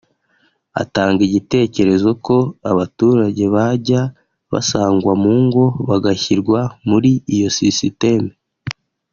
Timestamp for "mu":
5.23-5.33